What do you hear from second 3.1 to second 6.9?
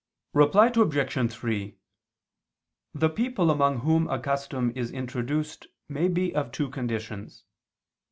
people among whom a custom is introduced may be of two